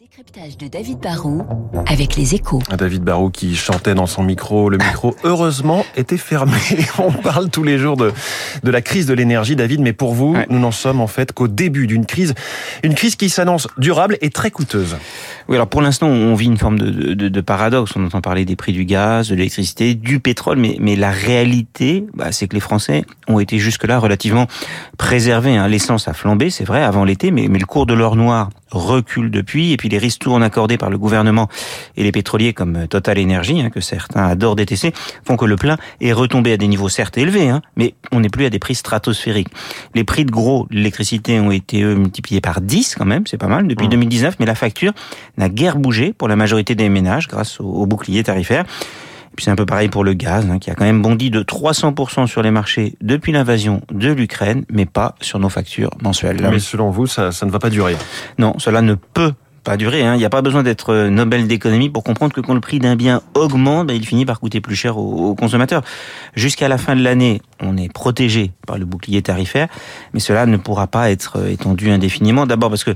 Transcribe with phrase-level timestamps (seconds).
[0.00, 1.44] Décryptage de David Barrault
[1.88, 2.62] avec les échos.
[2.78, 4.70] David Barrault qui chantait dans son micro.
[4.70, 6.52] Le micro, heureusement, était fermé.
[6.98, 8.12] On parle tous les jours de,
[8.62, 10.46] de la crise de l'énergie, David, mais pour vous, Ouais.
[10.50, 12.34] nous n'en sommes en fait qu'au début d'une crise.
[12.84, 14.96] Une crise qui s'annonce durable et très coûteuse.
[15.48, 17.90] Oui, alors pour l'instant, on vit une forme de, de, de paradoxe.
[17.96, 22.04] On entend parler des prix du gaz, de l'électricité, du pétrole, mais, mais la réalité,
[22.14, 24.46] bah, c'est que les Français ont été jusque-là relativement
[24.96, 25.56] préservés.
[25.56, 25.66] hein.
[25.66, 29.30] L'essence a flambé, c'est vrai, avant l'été, mais, mais le cours de l'or noir recule
[29.30, 31.48] depuis, et puis les ristournes accordés par le gouvernement
[31.96, 34.92] et les pétroliers comme Total Energy, hein, que certains adorent détester,
[35.24, 38.28] font que le plein est retombé à des niveaux certes élevés, hein, mais on n'est
[38.28, 39.48] plus à des prix stratosphériques.
[39.94, 43.38] Les prix de gros de l'électricité ont été eux, multipliés par 10 quand même, c'est
[43.38, 43.90] pas mal, depuis Mmh.
[43.90, 44.92] 2019, mais la facture
[45.36, 48.64] n'a guère bougé pour la majorité des ménages grâce au, au bouclier tarifaire.
[49.32, 51.30] Et puis c'est un peu pareil pour le gaz, hein, qui a quand même bondi
[51.30, 56.38] de 300% sur les marchés depuis l'invasion de l'Ukraine, mais pas sur nos factures mensuelles.
[56.50, 57.96] Mais selon vous, ça, ça ne va pas durer.
[58.38, 59.32] Non, cela ne peut
[59.64, 60.02] pas durer.
[60.02, 60.14] hein.
[60.14, 62.78] Il n'y a pas besoin d'être euh, Nobel d'économie pour comprendre que quand le prix
[62.78, 65.82] d'un bien augmente, ben, il finit par coûter plus cher aux, aux consommateurs.
[66.34, 69.68] Jusqu'à la fin de l'année, on est protégé par le bouclier tarifaire,
[70.14, 72.46] mais cela ne pourra pas être euh, étendu indéfiniment.
[72.46, 72.94] D'abord parce que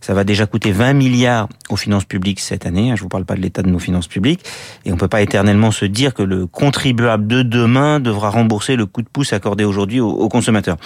[0.00, 2.90] ça va déjà coûter 20 milliards aux finances publiques cette année.
[2.90, 2.96] hein.
[2.96, 4.44] Je vous parle pas de l'état de nos finances publiques.
[4.84, 8.86] Et on peut pas éternellement se dire que le contribuable de demain devra rembourser le
[8.86, 10.76] coup de pouce accordé aujourd'hui aux, consommateurs.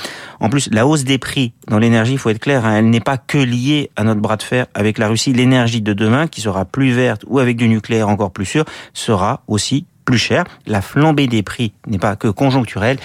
[0.41, 3.01] En plus, la hausse des prix dans l'énergie, il faut être clair, hein, elle n'est
[3.01, 5.33] pas que liée à notre bras de fer avec la Russie.
[5.33, 9.43] L'énergie de demain, qui sera plus verte ou avec du nucléaire encore plus sûr, sera
[9.47, 10.45] aussi plus chère.
[10.67, 12.99] La flambée des prix n'est pas que conjoncturelle,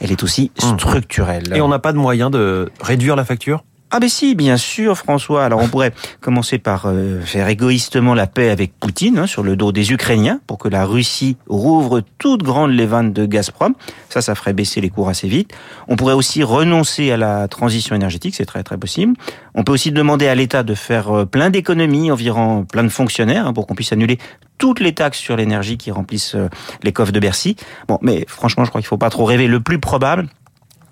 [0.00, 1.52] elle est aussi structurelle.
[1.54, 3.64] Et on n'a pas de moyen de réduire la facture?
[3.94, 5.44] Ah ben si, bien sûr, François.
[5.44, 9.54] Alors on pourrait commencer par euh, faire égoïstement la paix avec Poutine hein, sur le
[9.54, 13.74] dos des Ukrainiens pour que la Russie rouvre toutes grandes les vannes de Gazprom.
[14.08, 15.52] Ça, ça ferait baisser les cours assez vite.
[15.88, 19.12] On pourrait aussi renoncer à la transition énergétique, c'est très très possible.
[19.54, 23.46] On peut aussi demander à l'État de faire euh, plein d'économies, environ plein de fonctionnaires,
[23.46, 24.16] hein, pour qu'on puisse annuler
[24.56, 26.48] toutes les taxes sur l'énergie qui remplissent euh,
[26.82, 27.56] les coffres de Bercy.
[27.88, 29.48] Bon, mais franchement, je crois qu'il faut pas trop rêver.
[29.48, 30.28] Le plus probable,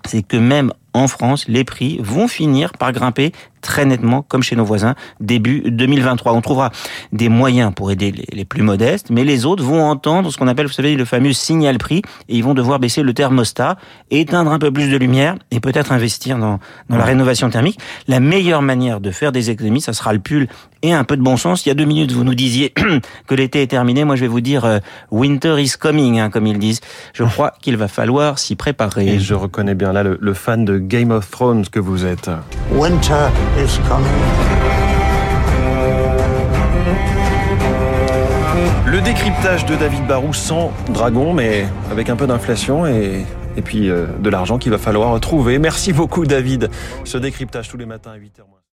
[0.05, 4.55] c'est que même en France, les prix vont finir par grimper très nettement, comme chez
[4.55, 6.33] nos voisins, début 2023.
[6.33, 6.71] On trouvera
[7.11, 10.67] des moyens pour aider les, plus modestes, mais les autres vont entendre ce qu'on appelle,
[10.67, 13.77] vous savez, le fameux signal prix, et ils vont devoir baisser le thermostat,
[14.09, 17.79] éteindre un peu plus de lumière, et peut-être investir dans, dans la rénovation thermique.
[18.07, 20.47] La meilleure manière de faire des économies, ça sera le pull
[20.83, 21.65] et un peu de bon sens.
[21.65, 22.73] Il y a deux minutes, vous nous disiez
[23.27, 24.03] que l'été est terminé.
[24.03, 24.79] Moi, je vais vous dire euh,
[25.11, 26.81] winter is coming, hein, comme ils disent.
[27.13, 29.07] Je crois qu'il va falloir s'y préparer.
[29.07, 32.29] Et je reconnais bien là le, le fan de Game of Thrones que vous êtes.
[32.71, 33.27] Winter
[38.85, 43.25] Le décryptage de David Barou sans dragon, mais avec un peu d'inflation et,
[43.55, 45.59] et puis euh, de l'argent qu'il va falloir trouver.
[45.59, 46.69] Merci beaucoup David.
[47.03, 48.60] Ce décryptage tous les matins à 8h.